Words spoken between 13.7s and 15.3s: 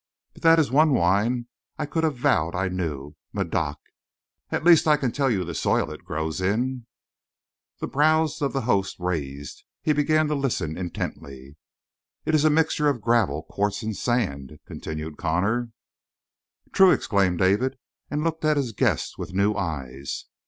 and sand," continued